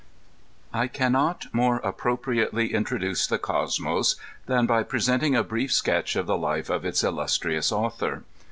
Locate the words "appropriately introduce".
1.77-3.27